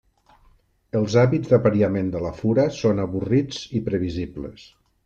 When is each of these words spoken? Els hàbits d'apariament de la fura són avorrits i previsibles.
Els 0.99 1.17
hàbits 1.23 1.51
d'apariament 1.53 2.09
de 2.17 2.23
la 2.27 2.33
fura 2.41 2.67
són 2.81 3.07
avorrits 3.07 3.65
i 3.81 3.85
previsibles. 3.93 4.71